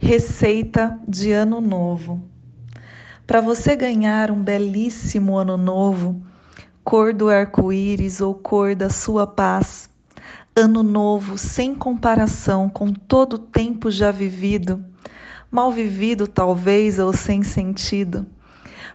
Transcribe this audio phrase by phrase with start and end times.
[0.00, 2.22] Receita de Ano Novo.
[3.26, 6.22] Para você ganhar um belíssimo Ano Novo,
[6.84, 9.90] cor do arco-íris ou cor da sua paz,
[10.56, 14.82] Ano Novo sem comparação com todo o tempo já vivido,
[15.50, 18.24] mal vivido talvez ou sem sentido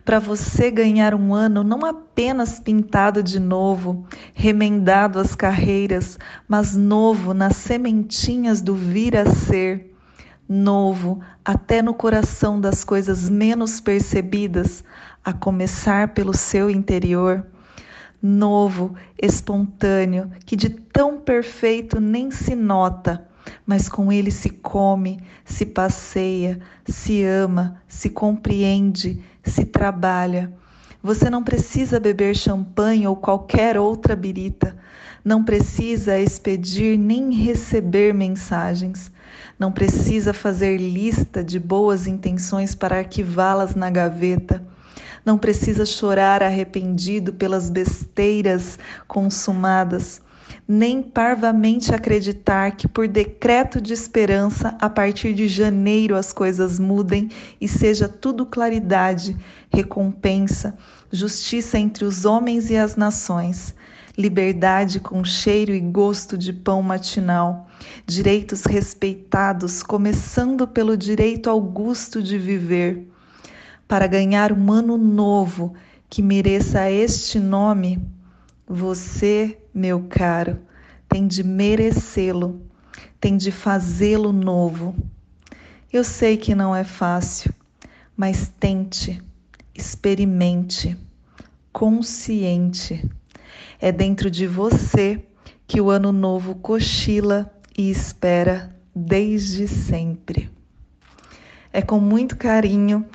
[0.06, 7.34] para você ganhar um ano não apenas pintado de novo, remendado as carreiras, mas novo
[7.34, 9.93] nas sementinhas do vir a ser,
[10.54, 14.84] novo até no coração das coisas menos percebidas,
[15.26, 17.46] a começar pelo seu interior.
[18.22, 23.28] Novo, espontâneo, que de tão perfeito nem se nota,
[23.66, 30.54] mas com ele se come, se passeia, se ama, se compreende, se trabalha.
[31.04, 34.74] Você não precisa beber champanhe ou qualquer outra birita.
[35.22, 39.12] Não precisa expedir nem receber mensagens.
[39.60, 44.66] Não precisa fazer lista de boas intenções para arquivá-las na gaveta.
[45.26, 50.22] Não precisa chorar arrependido pelas besteiras consumadas
[50.68, 57.30] nem parvamente acreditar que, por decreto de esperança, a partir de janeiro as coisas mudem
[57.60, 59.36] e seja tudo claridade,
[59.72, 60.78] recompensa,
[61.14, 63.76] justiça entre os homens e as nações,
[64.18, 67.70] liberdade com cheiro e gosto de pão matinal,
[68.08, 73.08] direitos respeitados, começando pelo direito augusto de viver.
[73.88, 75.76] Para ganhar um ano novo
[76.10, 78.02] que mereça este nome,
[78.68, 80.60] você, meu caro,
[81.08, 82.60] tem de merecê-lo,
[83.20, 84.96] tem de fazê-lo novo.
[85.92, 87.54] Eu sei que não é fácil,
[88.18, 89.22] mas tente,
[89.76, 90.98] experimente,
[91.72, 93.10] consciente.
[93.80, 95.24] É dentro de você
[95.68, 100.50] que o ano novo cochila e espera desde sempre.
[101.72, 103.06] É com muito carinho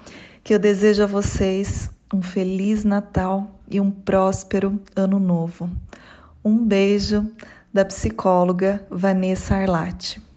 [0.42, 5.70] que eu desejo a vocês um feliz Natal e um próspero Ano Novo.
[6.44, 7.30] Um beijo
[7.72, 10.27] da psicóloga Vanessa Arlatti.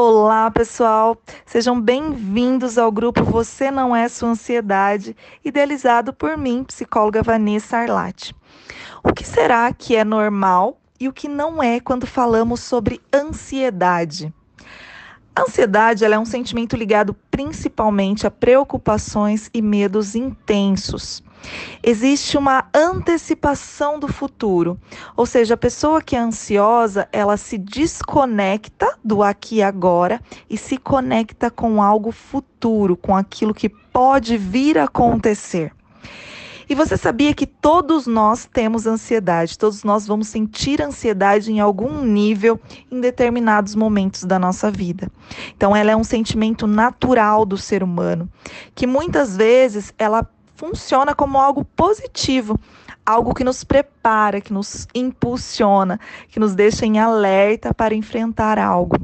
[0.00, 1.20] Olá, pessoal!
[1.44, 8.32] Sejam bem-vindos ao grupo Você Não É Sua Ansiedade, idealizado por mim, psicóloga Vanessa Arlatti.
[9.02, 14.32] O que será que é normal e o que não é quando falamos sobre ansiedade?
[15.34, 21.24] A ansiedade é um sentimento ligado principalmente a preocupações e medos intensos.
[21.82, 24.78] Existe uma antecipação do futuro,
[25.16, 30.56] ou seja, a pessoa que é ansiosa, ela se desconecta do aqui e agora e
[30.56, 35.72] se conecta com algo futuro, com aquilo que pode vir a acontecer.
[36.68, 42.04] E você sabia que todos nós temos ansiedade, todos nós vamos sentir ansiedade em algum
[42.04, 42.60] nível
[42.90, 45.10] em determinados momentos da nossa vida.
[45.56, 48.30] Então, ela é um sentimento natural do ser humano,
[48.74, 52.58] que muitas vezes ela funciona como algo positivo,
[53.06, 58.96] algo que nos prepara, que nos impulsiona, que nos deixa em alerta para enfrentar algo.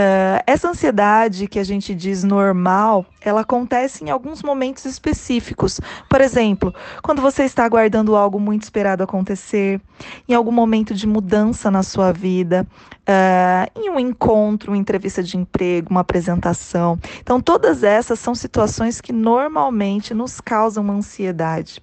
[0.00, 5.78] Uh, essa ansiedade que a gente diz normal, ela acontece em alguns momentos específicos.
[6.08, 9.78] Por exemplo, quando você está aguardando algo muito esperado acontecer,
[10.26, 12.66] em algum momento de mudança na sua vida,
[13.00, 16.98] uh, em um encontro, uma entrevista de emprego, uma apresentação.
[17.20, 21.82] Então, todas essas são situações que normalmente nos causam ansiedade.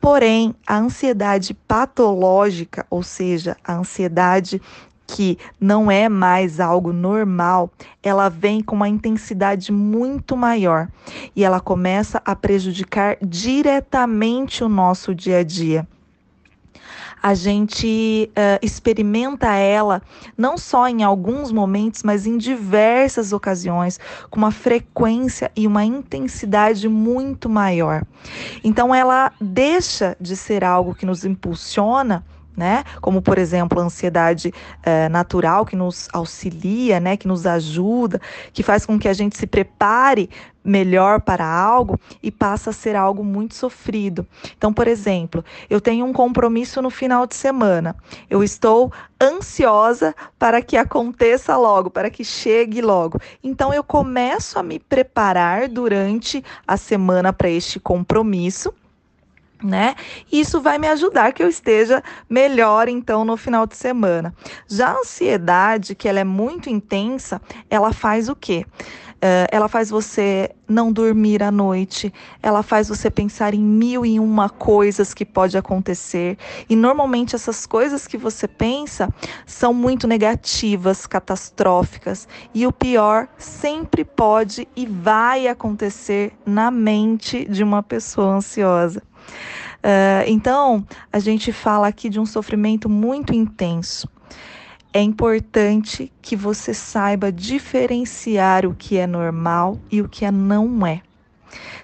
[0.00, 4.60] Porém, a ansiedade patológica, ou seja, a ansiedade
[5.06, 7.70] que não é mais algo normal,
[8.02, 10.88] ela vem com uma intensidade muito maior
[11.34, 15.86] e ela começa a prejudicar diretamente o nosso dia a dia
[17.26, 20.00] a gente uh, experimenta ela
[20.38, 23.98] não só em alguns momentos, mas em diversas ocasiões,
[24.30, 28.04] com uma frequência e uma intensidade muito maior.
[28.62, 32.24] Então, ela deixa de ser algo que nos impulsiona
[32.56, 32.84] né?
[33.00, 34.52] Como, por exemplo, a ansiedade
[34.82, 37.16] é, natural que nos auxilia, né?
[37.16, 38.20] Que nos ajuda,
[38.52, 40.30] que faz com que a gente se prepare
[40.66, 44.26] melhor para algo e passa a ser algo muito sofrido.
[44.56, 47.94] Então, por exemplo, eu tenho um compromisso no final de semana.
[48.28, 48.92] Eu estou
[49.22, 53.20] ansiosa para que aconteça logo, para que chegue logo.
[53.42, 58.74] Então, eu começo a me preparar durante a semana para este compromisso
[59.62, 59.94] né?
[60.30, 64.34] Isso vai me ajudar que eu esteja melhor então no final de semana.
[64.68, 68.66] Já a ansiedade, que ela é muito intensa, ela faz o quê?
[69.16, 72.12] Uh, ela faz você não dormir à noite,
[72.42, 76.36] ela faz você pensar em mil e uma coisas que pode acontecer.
[76.68, 79.08] E normalmente essas coisas que você pensa
[79.46, 82.28] são muito negativas, catastróficas.
[82.52, 89.02] E o pior sempre pode e vai acontecer na mente de uma pessoa ansiosa.
[89.78, 94.08] Uh, então, a gente fala aqui de um sofrimento muito intenso.
[94.92, 100.86] É importante que você saiba diferenciar o que é normal e o que é não
[100.86, 101.02] é.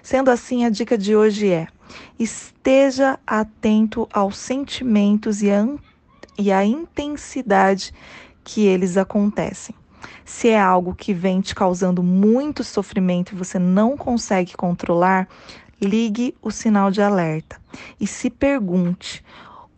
[0.01, 1.67] Sendo assim, a dica de hoje é:
[2.17, 7.93] esteja atento aos sentimentos e a, e intensidade
[8.43, 9.75] que eles acontecem.
[10.25, 15.27] Se é algo que vem te causando muito sofrimento e você não consegue controlar,
[15.83, 17.59] ligue o sinal de alerta
[17.99, 19.23] e se pergunte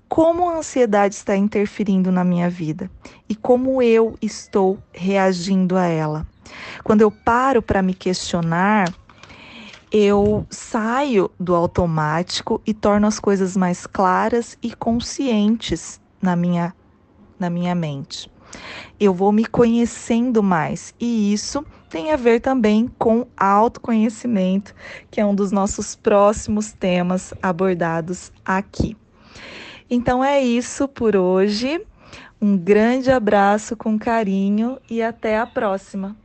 [0.07, 2.89] como a ansiedade está interferindo na minha vida
[3.27, 6.25] e como eu estou reagindo a ela.
[6.83, 8.93] Quando eu paro para me questionar,
[9.91, 16.73] eu saio do automático e torno as coisas mais claras e conscientes na minha,
[17.39, 18.29] na minha mente.
[18.99, 24.73] Eu vou me conhecendo mais e isso tem a ver também com autoconhecimento,
[25.09, 28.97] que é um dos nossos próximos temas abordados aqui.
[29.89, 31.85] Então é isso por hoje.
[32.41, 36.15] Um grande abraço com carinho e até a próxima.